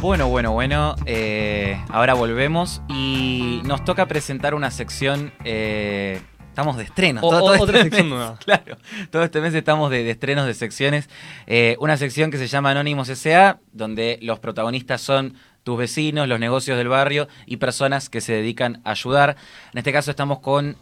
[0.00, 0.94] Bueno, bueno, bueno.
[1.06, 5.32] eh, ahora volvemos y nos toca presentar una sección.
[5.44, 7.20] eh, estamos de estreno.
[7.22, 8.38] O- o- otra este sección mes, nueva.
[8.44, 8.76] Claro,
[9.10, 11.08] todo este mes estamos de, de estrenos de secciones.
[11.46, 15.34] Eh, una sección que se llama Anónimos S.A., donde los protagonistas son
[15.64, 19.36] tus vecinos, los negocios del barrio y personas que se dedican a ayudar.
[19.72, 20.76] En este caso estamos con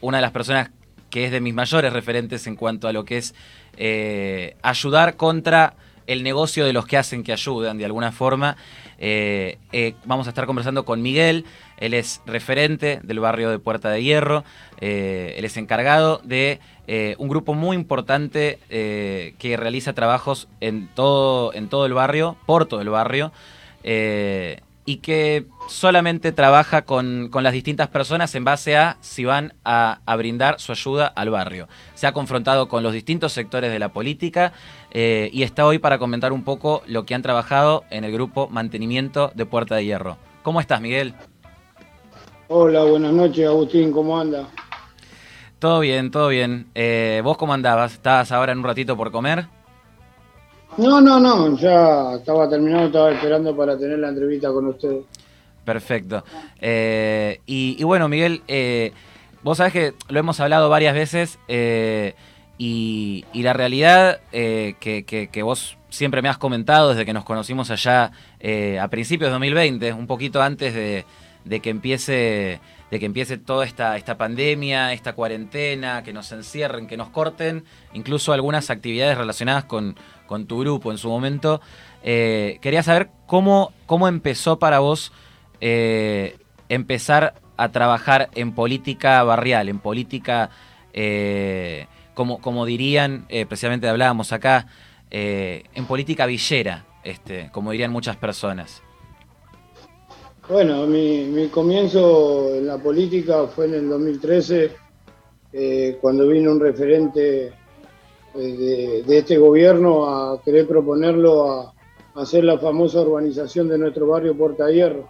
[0.00, 0.70] una de las personas
[1.10, 3.34] que es de mis mayores referentes en cuanto a lo que es
[4.62, 5.74] ayudar contra
[6.12, 8.56] el negocio de los que hacen que ayudan de alguna forma.
[8.98, 11.44] Eh, eh, vamos a estar conversando con Miguel,
[11.78, 14.44] él es referente del barrio de Puerta de Hierro,
[14.80, 16.60] eh, él es encargado de
[17.18, 22.82] un grupo muy importante que realiza trabajos en todo, en todo el barrio, por todo
[22.82, 23.32] el barrio.
[24.84, 30.00] Y que solamente trabaja con, con las distintas personas en base a si van a,
[30.04, 31.68] a brindar su ayuda al barrio.
[31.94, 34.52] Se ha confrontado con los distintos sectores de la política
[34.90, 38.48] eh, y está hoy para comentar un poco lo que han trabajado en el grupo
[38.48, 40.18] Mantenimiento de Puerta de Hierro.
[40.42, 41.14] ¿Cómo estás, Miguel?
[42.48, 44.48] Hola, buenas noches, Agustín, ¿cómo anda?
[45.58, 46.66] Todo bien, todo bien.
[46.74, 47.92] Eh, ¿Vos cómo andabas?
[47.92, 49.46] ¿Estabas ahora en un ratito por comer?
[50.78, 55.04] No, no, no, ya estaba terminado, estaba esperando para tener la entrevista con ustedes.
[55.64, 56.24] Perfecto.
[56.60, 58.92] Eh, y, y bueno, Miguel, eh,
[59.42, 62.14] vos sabés que lo hemos hablado varias veces eh,
[62.58, 67.24] y, la realidad eh, que, que- que vos siempre me has comentado desde que nos
[67.24, 72.60] conocimos allá eh, a principios de 2020, un poquito antes de que empiece
[72.92, 77.64] de que empiece toda esta, esta pandemia, esta cuarentena, que nos encierren, que nos corten,
[77.94, 81.62] incluso algunas actividades relacionadas con, con tu grupo en su momento.
[82.02, 85.10] Eh, quería saber cómo, cómo empezó para vos
[85.62, 86.36] eh,
[86.68, 90.50] empezar a trabajar en política barrial, en política,
[90.92, 94.66] eh, como, como dirían, precisamente hablábamos acá,
[95.10, 98.82] en política villera, este, como dirían muchas personas.
[100.48, 104.70] Bueno, mi, mi comienzo en la política fue en el 2013,
[105.52, 107.52] eh, cuando vino un referente
[108.34, 111.72] eh, de, este gobierno a querer proponerlo a,
[112.14, 115.08] a hacer la famosa urbanización de nuestro barrio Puerta Hierro,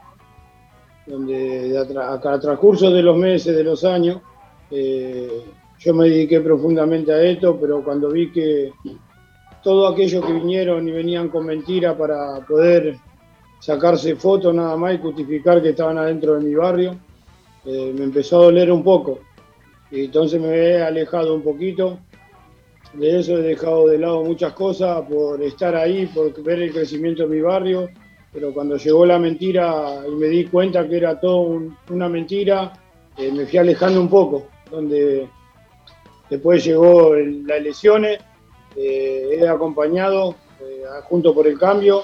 [1.06, 4.20] donde de a, tra- a transcurso de los meses, de los años,
[4.70, 5.44] eh,
[5.78, 8.72] yo me dediqué profundamente a esto, pero cuando vi que
[9.64, 12.98] todos aquellos que vinieron y venían con mentiras para poder
[13.62, 16.96] sacarse fotos nada más y justificar que estaban adentro de mi barrio,
[17.64, 19.20] eh, me empezó a doler un poco.
[19.92, 22.00] Y entonces me he alejado un poquito.
[22.94, 27.22] De eso he dejado de lado muchas cosas por estar ahí, por ver el crecimiento
[27.22, 27.88] de mi barrio.
[28.32, 32.72] Pero cuando llegó la mentira y me di cuenta que era todo un- una mentira,
[33.16, 34.48] eh, me fui alejando un poco.
[34.72, 35.28] Donde
[36.28, 38.18] después llegó el- las elecciones,
[38.74, 42.02] eh, he acompañado eh, junto por el cambio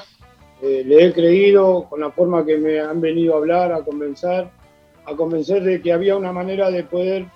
[0.62, 4.48] eh, le he creído con la forma que me han venido a hablar, a convencer,
[5.04, 7.26] a convencer de que había una manera de poder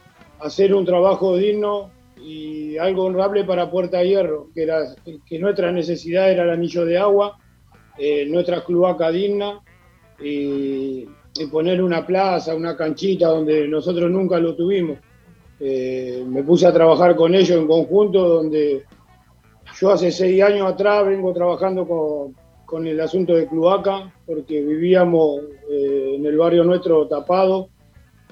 [0.41, 4.81] hacer un trabajo digno y algo honrable para Puerta Hierro, que, era,
[5.27, 7.39] que nuestra necesidad era el anillo de agua,
[7.99, 9.61] eh, nuestra cloaca digna
[10.21, 11.07] y,
[11.39, 14.99] y poner una plaza, una canchita donde nosotros nunca lo tuvimos.
[15.61, 18.83] Eh, me puse a trabajar con ellos en conjunto, donde
[19.81, 22.35] yo hace seis años atrás vengo trabajando con,
[22.73, 27.69] con el asunto de cloaca, porque vivíamos eh, en el barrio nuestro tapado,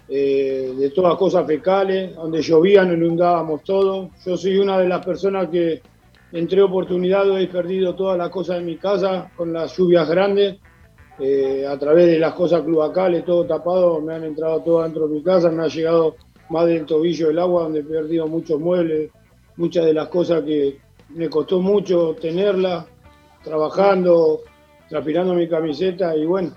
[0.08, 4.08] eh, de todas cosas fecales, donde llovía, nos inundábamos todo.
[4.24, 5.82] Yo soy una de las personas que
[6.32, 10.56] entre oportunidades he perdido todas las cosas de mi casa con las lluvias grandes.
[11.18, 15.16] Eh, a través de las cosas cloacales, todo tapado, me han entrado todo dentro de
[15.16, 16.16] mi casa, me ha llegado
[16.48, 19.10] más del tobillo del agua, donde he perdido muchos muebles,
[19.56, 20.78] muchas de las cosas que
[21.10, 22.86] me costó mucho tenerlas,
[23.42, 24.40] trabajando,
[24.88, 26.52] transpirando mi camiseta y bueno,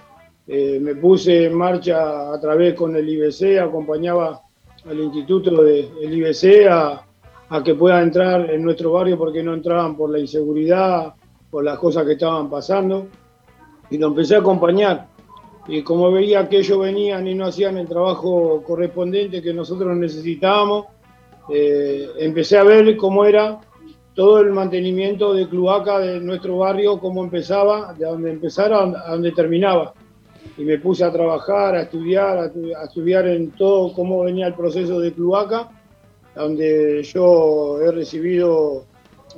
[0.48, 4.42] eh, me puse en marcha a través con el IBC, acompañaba
[4.86, 7.06] al instituto del IBC a,
[7.50, 11.14] a que pueda entrar en nuestro barrio porque no entraban por la inseguridad,
[11.50, 13.08] por las cosas que estaban pasando
[13.90, 15.08] y lo empecé a acompañar.
[15.68, 20.88] Y como veía que ellos venían y no hacían el trabajo correspondiente que nosotros necesitábamos,
[21.50, 23.60] eh, empecé a ver cómo era
[24.14, 29.32] todo el mantenimiento de cloaca de nuestro barrio, cómo empezaba, de donde empezara a donde
[29.32, 29.94] terminaba.
[30.58, 34.48] Y me puse a trabajar, a estudiar, a, tu- a estudiar en todo cómo venía
[34.48, 35.70] el proceso de cloaca,
[36.36, 38.86] donde yo he recibido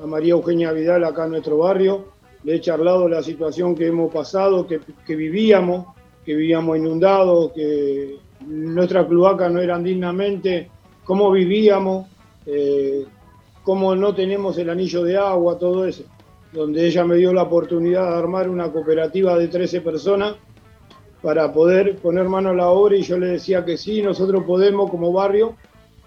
[0.01, 2.05] a María Eugenia Vidal acá en nuestro barrio,
[2.43, 4.79] le he charlado la situación que hemos pasado, que,
[5.15, 5.85] vivíamos,
[6.25, 10.69] que vivíamos inundados, que nuestras cloacas no eran dignamente,
[11.05, 12.07] cómo vivíamos,
[12.45, 13.05] eh,
[13.65, 16.03] cómo no tenemos el anillo de agua, todo eso.
[16.53, 20.35] donde ella me dio la oportunidad de armar una cooperativa de 13 personas
[21.21, 24.89] para poder poner mano a la obra y yo le decía que sí, nosotros podemos
[24.89, 25.55] como barrio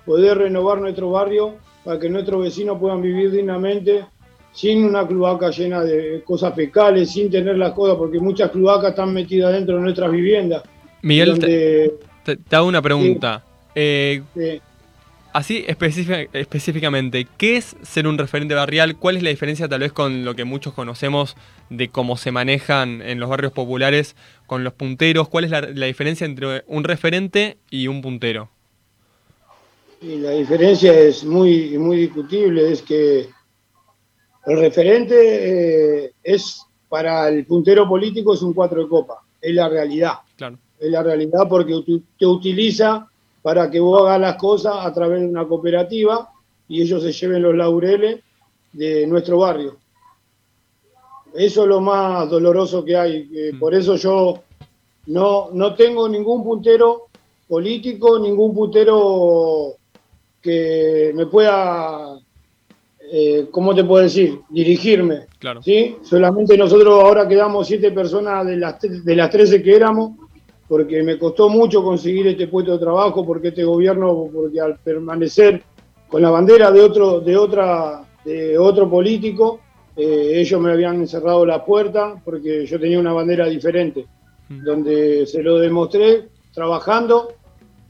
[0.06, 4.06] poder renovar nuestro barrio para que nuestros vecinos puedan vivir dignamente
[4.52, 9.12] sin una cloaca llena de cosas fecales, sin tener las cosas, porque muchas cloacas están
[9.12, 10.62] metidas dentro de nuestras viviendas.
[11.02, 13.44] Miguel, te, hago una pregunta.
[13.74, 14.22] Eh,
[15.38, 18.96] así específicamente, ¿qué es ser un referente barrial?
[18.96, 21.36] ¿Cuál es la diferencia tal vez con lo que muchos conocemos
[21.70, 24.16] de cómo se manejan en los barrios populares
[24.48, 25.28] con los punteros?
[25.28, 28.50] ¿Cuál es la, diferencia entre un referente y un puntero?
[30.02, 33.28] Y la diferencia es muy, muy discutible, es que
[34.46, 39.68] el referente eh, es para el puntero político es un cuatro de copa, es la
[39.68, 40.14] realidad.
[40.36, 40.58] Claro.
[40.80, 41.80] Es la realidad porque
[42.18, 43.08] te utiliza
[43.48, 46.30] para que vos hagas las cosas a través de una cooperativa
[46.68, 48.20] y ellos se lleven los laureles
[48.74, 49.78] de nuestro barrio.
[51.32, 53.52] Eso es lo más doloroso que hay.
[53.54, 53.58] Mm.
[53.58, 54.42] Por eso yo
[55.06, 57.06] no, no tengo ningún puntero
[57.48, 59.76] político, ningún puntero
[60.42, 62.18] que me pueda
[63.10, 64.40] eh, ¿cómo te puedo decir?
[64.50, 65.20] Dirigirme.
[65.38, 65.62] Claro.
[65.62, 65.96] ¿sí?
[66.02, 70.18] Solamente nosotros ahora quedamos siete personas de las, de las 13 que éramos,
[70.68, 75.62] porque me costó mucho conseguir este puesto de trabajo, porque este gobierno, porque al permanecer
[76.08, 79.60] con la bandera de otro, de otra, de otro político,
[79.96, 84.06] eh, ellos me habían cerrado la puerta porque yo tenía una bandera diferente,
[84.48, 84.62] mm.
[84.62, 87.32] donde se lo demostré trabajando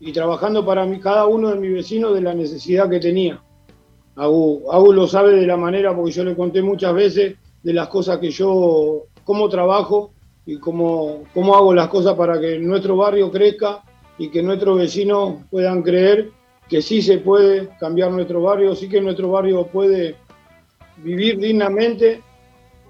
[0.01, 3.43] y trabajando para mí, cada uno de mis vecinos de la necesidad que tenía.
[4.15, 8.19] Agu, lo sabe de la manera, porque yo le conté muchas veces de las cosas
[8.19, 10.13] que yo, cómo trabajo
[10.49, 13.83] y cómo, cómo hago las cosas para que nuestro barrio crezca
[14.17, 16.31] y que nuestros vecinos puedan creer
[16.71, 20.17] que sí se puede cambiar nuestro barrio, sí que nuestro barrio puede
[20.97, 22.23] vivir dignamente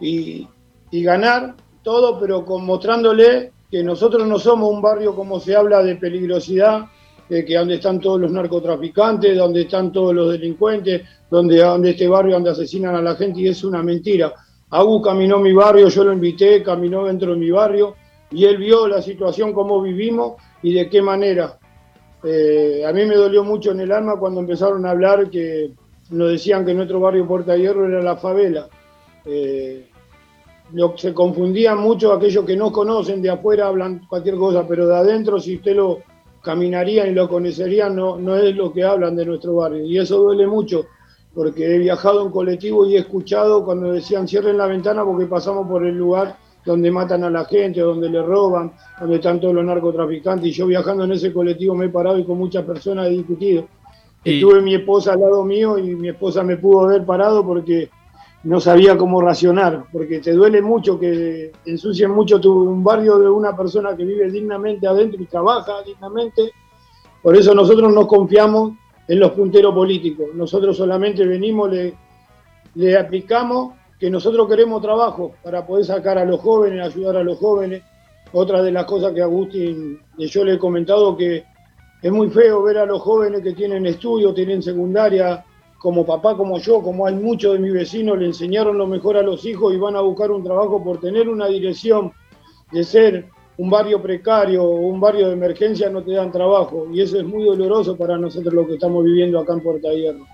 [0.00, 0.46] y,
[0.92, 5.96] y ganar todo, pero mostrándole que nosotros no somos un barrio como se habla de
[5.96, 6.84] peligrosidad,
[7.28, 12.06] de que donde están todos los narcotraficantes, donde están todos los delincuentes, donde, donde este
[12.06, 14.32] barrio donde asesinan a la gente y es una mentira.
[14.70, 17.94] Agu caminó mi barrio, yo lo invité, caminó dentro de mi barrio
[18.30, 21.58] y él vio la situación, cómo vivimos y de qué manera.
[22.22, 25.70] Eh, a mí me dolió mucho en el alma cuando empezaron a hablar que
[26.10, 28.68] nos decían que nuestro barrio Puerta Hierro era la favela.
[29.24, 29.88] Eh,
[30.96, 35.40] se confundían mucho aquellos que no conocen, de afuera hablan cualquier cosa, pero de adentro
[35.40, 36.00] si usted lo
[36.42, 39.84] caminaría y lo conocería no, no es lo que hablan de nuestro barrio.
[39.84, 40.86] Y eso duele mucho
[41.38, 45.68] porque he viajado en colectivo y he escuchado cuando decían cierren la ventana porque pasamos
[45.68, 46.36] por el lugar
[46.66, 50.48] donde matan a la gente, donde le roban, donde están todos los narcotraficantes.
[50.48, 53.68] Y yo viajando en ese colectivo me he parado y con muchas personas he discutido.
[54.24, 54.40] Y...
[54.40, 57.88] Tuve mi esposa al lado mío y mi esposa me pudo ver parado porque
[58.42, 63.28] no sabía cómo racionar, porque te duele mucho que ensucien mucho tu, un barrio de
[63.28, 66.50] una persona que vive dignamente adentro y trabaja dignamente.
[67.22, 68.72] Por eso nosotros nos confiamos
[69.08, 70.28] en los punteros políticos.
[70.34, 71.70] Nosotros solamente venimos,
[72.74, 77.38] le, aplicamos que nosotros queremos trabajo para poder sacar a los jóvenes, ayudar a los
[77.38, 77.82] jóvenes.
[78.32, 81.44] Otra de las cosas que Agustín, yo le he comentado que
[82.02, 85.44] es muy feo ver a los jóvenes que tienen estudios, tienen secundaria,
[85.78, 89.22] como papá, como yo, como hay muchos de mis vecinos, le enseñaron lo mejor a
[89.22, 92.12] los hijos y van a buscar un trabajo por tener una dirección
[92.72, 97.00] de ser un barrio precario o un barrio de emergencia no te dan trabajo y
[97.00, 100.26] eso es muy doloroso para nosotros lo que estamos viviendo acá en Puerta Hierro.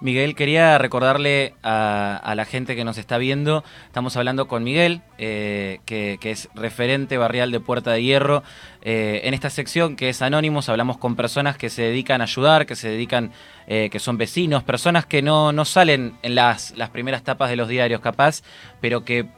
[0.00, 5.80] Miguel, quería recordarle a, la gente que nos está viendo, estamos hablando con Miguel, eh,
[5.84, 8.42] que, es referente barrial de Puerta de Hierro.
[8.80, 12.64] Eh, en esta sección que es Anónimos, hablamos con personas que se dedican a ayudar,
[12.64, 13.32] que se dedican,
[13.66, 17.56] eh, que son vecinos, personas que no, no salen en las, las, primeras tapas de
[17.56, 18.42] los diarios capaz,
[18.80, 19.28] pero que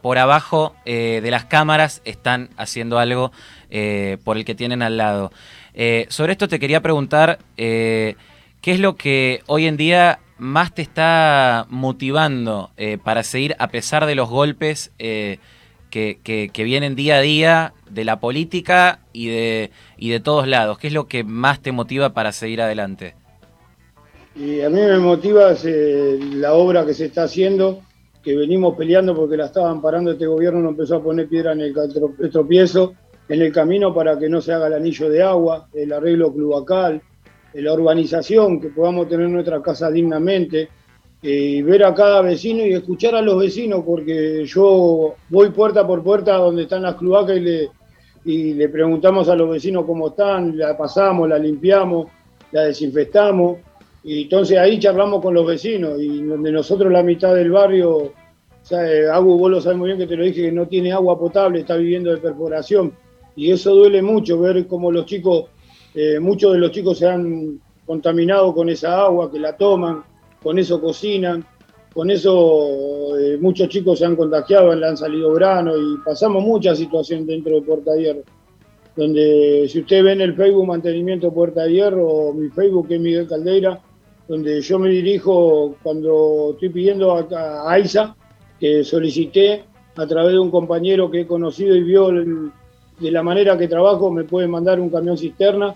[0.00, 3.32] por abajo de las cámaras están haciendo algo
[4.24, 5.30] por el que tienen al lado.
[6.08, 7.38] sobre esto te quería preguntar...
[8.66, 13.68] ¿Qué es lo que hoy en día más te está motivando eh, para seguir a
[13.68, 15.38] pesar de los golpes eh,
[15.88, 19.70] que, vienen día a día de la política y de,
[20.24, 20.78] todos lados?
[20.78, 23.14] ¿Qué es lo que más te motiva para seguir adelante?
[24.34, 27.82] Y a mí me motiva eh, la obra que se está haciendo,
[28.20, 31.60] que venimos peleando porque la estaban parando este gobierno, no empezó a poner piedra en
[31.60, 31.72] el
[32.32, 32.94] tropiezo,
[33.28, 36.32] en el camino para que no se haga el anillo de agua, el arreglo
[37.62, 40.68] la urbanización, que podamos tener nuestra casa dignamente,
[41.22, 46.02] y ver a cada vecino y escuchar a los vecinos, porque yo voy puerta por
[46.02, 47.68] puerta donde están las cloacas y le,
[48.24, 52.08] y le preguntamos a los vecinos cómo están, la pasamos, la limpiamos,
[52.52, 53.58] la desinfectamos,
[54.04, 58.12] y entonces ahí charlamos con los vecinos, y donde nosotros la mitad del barrio
[58.70, 61.18] eh, Agu, vos lo sabes muy bien que te lo dije, que no tiene agua
[61.18, 62.92] potable, está viviendo de perforación.
[63.36, 65.46] Y eso duele mucho, ver cómo los chicos,
[65.96, 70.04] eh, muchos de los chicos se han contaminado con esa agua, que la toman,
[70.42, 71.42] con eso cocinan,
[71.94, 76.76] con eso eh, muchos chicos se han contagiado, le han salido grano y pasamos muchas
[76.76, 78.22] situaciones dentro de Puerta de Hierro.
[78.94, 82.96] Donde si usted ve en el Facebook Mantenimiento Puerta de Hierro o mi Facebook que
[82.96, 83.80] es Miguel Caldeira,
[84.28, 87.78] donde yo me dirijo cuando estoy pidiendo a, a
[88.60, 89.64] que solicité
[89.96, 94.10] a través de un compañero que he conocido y vio de la manera que trabajo,
[94.10, 95.74] me puede mandar un camión cisterna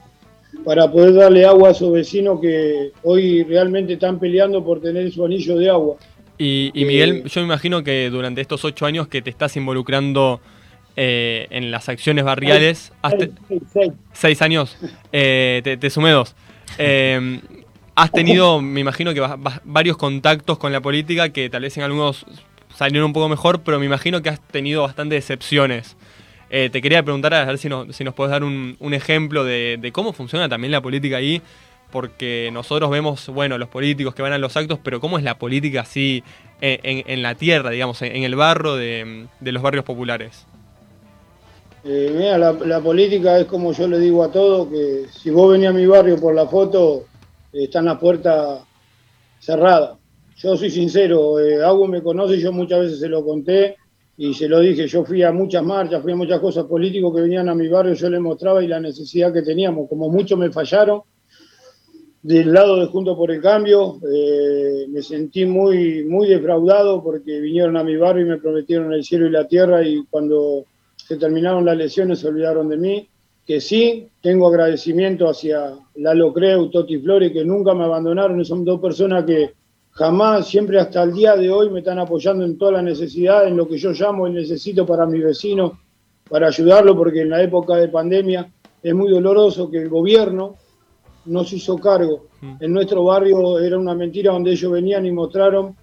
[0.65, 5.25] para poder darle agua a esos vecinos que hoy realmente están peleando por tener su
[5.25, 5.97] anillo de agua.
[6.39, 10.41] Y, Miguel, yo me imagino que durante estos ocho años que te estás involucrando
[10.97, 12.93] eh, en las acciones barriales,
[14.15, 14.79] seis, años,
[15.13, 16.35] eh, te, sumé dos.
[16.79, 17.41] Eh,
[17.95, 19.23] has tenido, me imagino que
[19.65, 22.25] varios contactos con la política que tal vez en algunos
[22.75, 25.97] salieron un poco mejor, pero me imagino que has tenido bastantes decepciones.
[26.51, 29.91] Eh, te quería preguntar a ver si nos, si nos puedes dar un, ejemplo de,
[29.93, 31.41] cómo funciona también la política ahí,
[31.93, 35.39] porque nosotros vemos, bueno, los políticos que van a los actos, pero cómo es la
[35.39, 36.23] política así
[36.61, 40.47] en, la tierra, digamos, en, el barro de, los barrios populares.
[41.85, 45.69] Eh, mira, la, política es como yo le digo a todos, que si vos venís
[45.69, 47.07] a mi barrio por la foto,
[47.53, 48.61] están las puertas
[49.39, 50.01] cerradas
[50.43, 53.77] yo soy sincero, eh, Agua me conoce, yo muchas veces se lo conté
[54.23, 57.23] y se lo dije, yo fui a muchas marchas, fui a muchas cosas políticos que
[57.23, 60.51] venían a mi barrio, yo les mostraba y la necesidad que teníamos, como muchos me
[60.51, 61.01] fallaron,
[62.21, 67.79] del lado de Junto por el Cambio, eh, me sentí muy, muy defraudado porque vinieron
[67.79, 71.65] a mi barrio y me prometieron el cielo y la tierra y cuando se terminaron
[71.65, 73.09] las lesiones se olvidaron de mí,
[73.47, 78.83] que sí, tengo agradecimiento hacia Lalo Creu, Toti Flores, que nunca me abandonaron, son dos
[78.83, 79.55] personas que
[79.91, 83.57] jamás, siempre hasta el día de hoy me están apoyando en toda la necesidad, en
[83.57, 85.79] lo que yo llamo y necesito para mi vecino,
[86.29, 88.51] para ayudarlo, porque en la época de pandemia
[88.83, 90.57] es muy doloroso que el gobierno
[91.27, 92.27] no se hizo cargo.
[92.41, 92.55] Mm.
[92.61, 95.77] En nuestro barrio era una mentira donde ellos venían y mostraron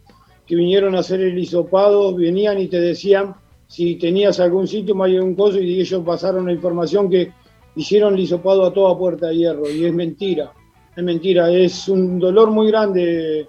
[0.45, 3.35] que vinieron a hacer el hisopado, venían y te decían
[3.67, 7.33] si tenías algún síntoma, hay algún coso, y ellos pasaron la información que
[7.75, 10.53] hicieron el hisopado a toda puerta de hierro, y es mentira,
[10.95, 13.47] es mentira, es un dolor muy grande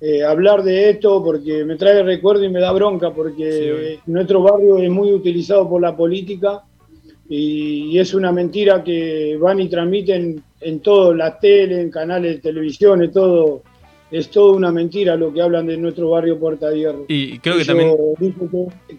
[0.00, 4.76] eh, hablar de esto porque me trae recuerdo y me da bronca porque nuestro barrio
[4.78, 6.62] es muy utilizado por la política
[7.28, 12.40] y, es una mentira que van y transmiten en todo, la tele, en canales de
[12.40, 13.62] televisión, es todo,
[14.10, 17.04] es todo una mentira lo que hablan de nuestro barrio Puerta de Hierro.
[17.08, 17.96] Y creo que también...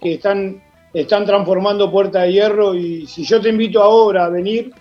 [0.02, 0.62] Que, están,
[0.94, 4.72] están transformando Puerta de Hierro y si yo te invito ahora a venir,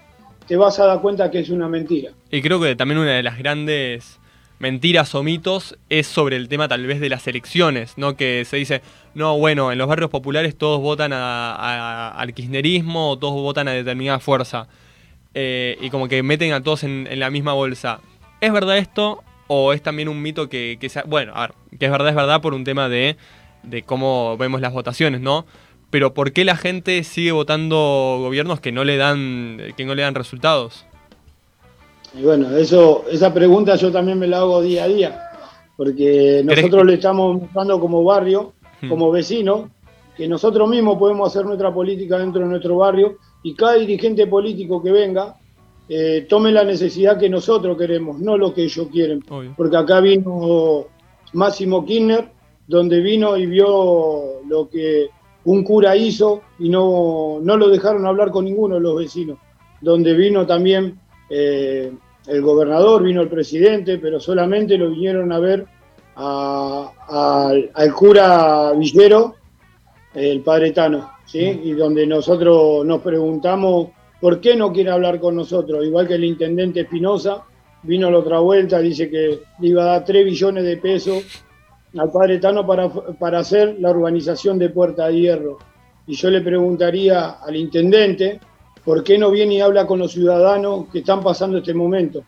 [0.46, 2.12] te vas a dar cuenta que es una mentira.
[2.30, 4.18] Y creo que también una de las grandes
[4.58, 8.16] mentiras o mitos es sobre el tema tal vez de las elecciones, ¿no?
[8.16, 8.82] Que se dice,
[9.14, 14.18] no, bueno, en los barrios populares todos votan al kirchnerismo o todos votan a determinada
[14.18, 14.68] fuerza.
[15.34, 18.00] Eh, y como que meten a todos en, la misma bolsa.
[18.40, 21.84] ¿Es verdad esto o es también un mito que, que sea, bueno, a ver, que
[21.84, 23.16] es verdad, es verdad por un tema de,
[23.62, 25.46] de cómo vemos las votaciones, ¿no?
[25.90, 30.02] Pero ¿por qué la gente sigue votando gobiernos que no le dan, que no le
[30.02, 30.86] dan resultados?
[32.14, 35.30] Y bueno, eso, esa pregunta yo también me la hago día a día,
[35.76, 38.88] porque nosotros le estamos mostrando como barrio, hmm.
[38.88, 39.70] como vecino,
[40.16, 44.82] que nosotros mismos podemos hacer nuestra política dentro de nuestro barrio y cada dirigente político
[44.82, 45.36] que venga
[45.88, 49.22] eh, tome la necesidad que nosotros queremos, no lo que ellos quieren.
[49.56, 50.86] Porque acá vino
[51.32, 52.28] Máximo Kirchner,
[52.66, 55.08] donde vino y vio lo que
[55.44, 59.38] un cura hizo y no, no lo dejaron hablar con ninguno de los vecinos.
[59.80, 60.98] Donde vino también
[61.28, 61.92] eh,
[62.26, 65.66] el gobernador, vino el presidente, pero solamente lo vinieron a ver
[66.16, 69.34] al cura Villero,
[70.14, 71.60] el padre Tano, ¿sí?
[71.62, 71.68] Mm.
[71.68, 73.88] Y donde nosotros nos preguntamos
[74.20, 77.44] por qué no quiere hablar con nosotros, igual que el intendente Espinosa,
[77.82, 81.22] vino la otra vuelta, dice que le iba a dar 3 billones de pesos
[81.96, 85.58] al padre Tano para, para hacer la urbanización de Puerta de Hierro.
[86.06, 88.40] Y yo le preguntaría al intendente,
[88.86, 92.22] ¿por qué no viene y habla con los ciudadanos que están pasando este momento?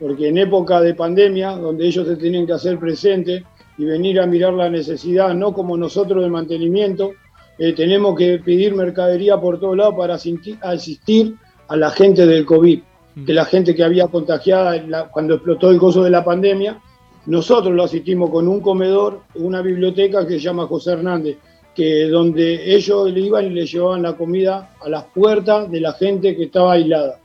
[0.00, 3.42] Porque en época de pandemia, donde ellos se tienen que hacer presentes
[3.76, 7.12] y venir a mirar la necesidad, no como nosotros de mantenimiento,
[7.58, 11.34] eh, tenemos que pedir mercadería por todos lados para asistir
[11.68, 12.80] a la gente del COVID,
[13.16, 13.24] mm.
[13.26, 16.80] que la gente que había contagiada cuando explotó el gozo de la pandemia,
[17.26, 21.36] nosotros lo asistimos con un comedor, una biblioteca que se llama José Hernández,
[21.78, 25.92] que donde ellos le iban y le llevaban la comida a las puertas de la
[25.92, 27.20] gente que estaba aislada.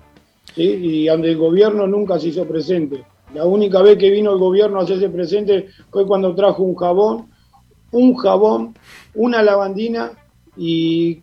[0.56, 3.04] Y donde el gobierno nunca se hizo presente.
[3.34, 7.34] La única vez que vino el gobierno a hacerse presente fue cuando trajo un jabón
[7.94, 8.74] un jabón,
[9.14, 10.12] una lavandina
[10.58, 11.22] y,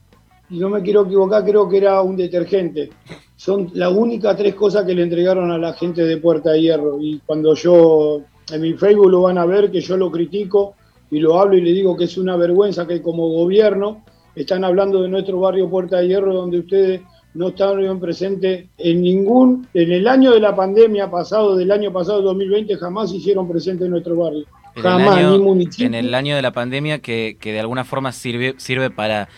[0.49, 2.91] no me quiero equivocar, creo que era un detergente.
[3.37, 6.99] Son las únicas tres cosas que le entregaron a la gente de Puerta de Hierro.
[7.01, 8.23] Y cuando yo
[8.53, 10.75] en mi Facebook lo van a ver, que yo lo critico
[11.11, 15.03] y lo hablo y le digo que es una vergüenza que como gobierno están hablando
[15.03, 17.01] de nuestro barrio Puerta de Hierro, donde ustedes
[17.35, 22.23] no estaban presentes en ningún, en el año de la pandemia pasado, del año pasado
[22.23, 24.47] 2020, jamás hicieron presente en nuestro barrio.
[24.77, 25.87] jamás, ni municipio.
[25.87, 29.29] En el año de la pandemia que, que de alguna forma sirve, sirve para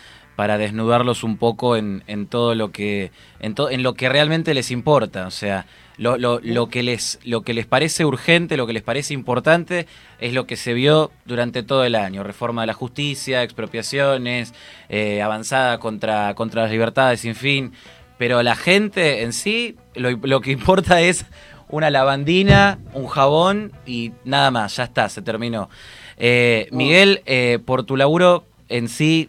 [0.43, 4.73] para desnudarlos un poco en, en todo lo que en, en lo que realmente les
[4.73, 5.67] importa o sea
[5.99, 9.87] lo, lo, lo, que les, lo que les parece urgente, lo que les parece importante,
[10.19, 12.25] es lo que se vio durante todo el año.
[12.25, 14.53] Reforma de la justicia, expropiaciones,
[14.89, 17.73] eh, avanzada contra, contra las libertades, sin fin.
[18.19, 21.25] Pero la gente en sí, lo, que importa es
[21.69, 25.71] una lavandina, un jabón y nada más, ya está, se terminó.
[26.17, 29.29] Eh, Miguel, eh, por tu laburo en sí,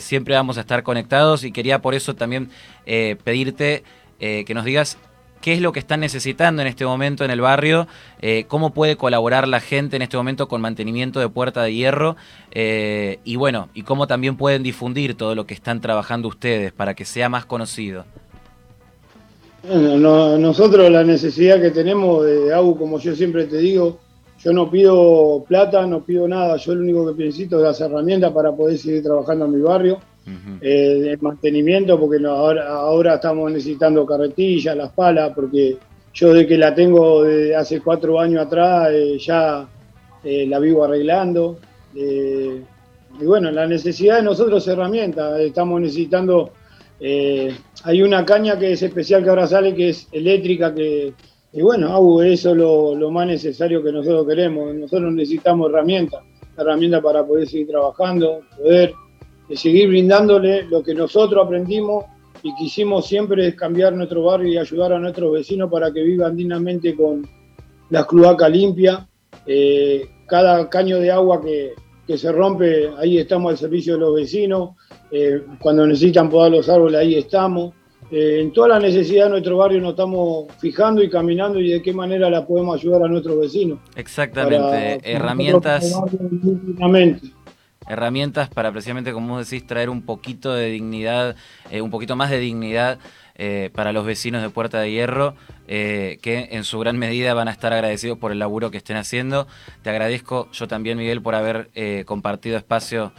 [0.00, 2.50] siempre vamos a estar conectados y quería por eso también
[2.84, 3.84] pedirte
[4.18, 4.98] que nos digas
[5.44, 7.86] qué es lo que están necesitando en este momento en el barrio,
[8.22, 12.16] eh, cómo puede colaborar la gente en este momento con mantenimiento de Puerta de Hierro
[12.52, 16.94] eh, y bueno, y cómo también pueden difundir todo lo que están trabajando ustedes para
[16.94, 18.06] que sea más conocido.
[19.68, 24.00] Bueno, nosotros la necesidad que tenemos de AU, como yo siempre te digo,
[24.44, 28.30] yo no pido plata, no pido nada, yo lo único que necesito es las herramientas
[28.30, 29.98] para poder seguir trabajando en mi barrio
[30.60, 35.78] eh, de mantenimiento, porque ahora, ahora estamos necesitando carretillas, las palas, porque
[36.12, 39.66] yo de que la tengo de hace cuatro años atrás eh, ya
[40.22, 41.58] eh, la vivo arreglando.
[41.94, 46.52] y bueno, la necesidad de nosotros es herramientas, estamos necesitando,
[47.00, 51.14] hay una caña que es especial que ahora sale, que es eléctrica, que,
[51.56, 56.24] y bueno, eso es lo, más necesario que nosotros queremos, nosotros necesitamos herramientas,
[56.58, 58.92] herramientas para poder seguir trabajando, poder
[59.48, 62.06] de seguir brindándole lo que nosotros aprendimos
[62.42, 66.36] y quisimos siempre es cambiar nuestro barrio y ayudar a nuestros vecinos para que vivan
[66.36, 67.24] dignamente con
[67.90, 69.08] la cloaca limpia.
[69.46, 71.74] Eh, cada caño de agua que,
[72.18, 74.70] se rompe, ahí estamos al servicio de los vecinos.
[75.10, 77.74] Eh, cuando necesitan podar los árboles, ahí estamos.
[78.10, 81.82] Eh, en toda la necesidad de nuestro barrio nos estamos fijando y caminando y de
[81.82, 83.78] qué manera la podemos ayudar a nuestros vecinos.
[83.96, 85.94] Exactamente, herramientas
[87.88, 91.36] herramientas para precisamente, como vos decís, traer un poquito de dignidad,
[91.70, 92.98] eh, un poquito más de dignidad
[93.36, 95.34] eh, para los vecinos de Puerta de Hierro,
[95.66, 98.96] eh, que en su gran medida van a estar agradecidos por el laburo que estén
[98.96, 99.48] haciendo.
[99.82, 101.70] Te agradezco yo también, Miguel, por haber
[102.06, 103.12] compartido espacio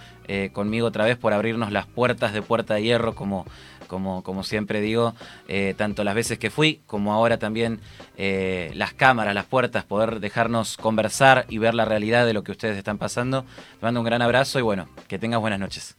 [0.54, 3.46] conmigo otra vez, por abrirnos las puertas de Puerta de Hierro como
[3.88, 5.14] como, como siempre digo,
[5.48, 7.80] eh, tanto las veces que fui como ahora también
[8.18, 12.52] eh, las cámaras, las puertas, poder dejarnos conversar y ver la realidad de lo que
[12.52, 13.44] ustedes están pasando.
[13.80, 15.96] Te mando un gran abrazo y bueno, que tengas buenas noches.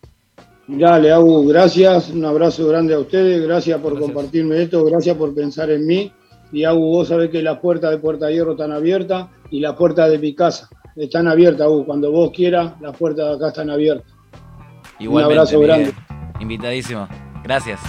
[0.69, 5.71] Dale, Agu, gracias, un abrazo grande a ustedes, gracias por compartirme esto, gracias por pensar
[5.71, 6.13] en mí.
[6.53, 10.11] Y Agu, vos sabés que las puertas de Puerta Hierro están abiertas y las puertas
[10.11, 11.85] de mi casa están abiertas, Agu.
[11.85, 14.11] Cuando vos quieras, las puertas de acá están abiertas.
[15.01, 15.93] un abrazo grande.
[16.41, 17.07] Invitadísimo.
[17.47, 17.81] Gracias.